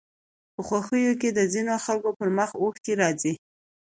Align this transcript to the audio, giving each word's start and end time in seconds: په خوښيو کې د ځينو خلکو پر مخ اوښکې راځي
په 0.55 0.61
خوښيو 0.67 1.13
کې 1.21 1.29
د 1.33 1.39
ځينو 1.53 1.75
خلکو 1.85 2.09
پر 2.19 2.29
مخ 2.37 2.49
اوښکې 2.61 2.93
راځي 3.01 3.33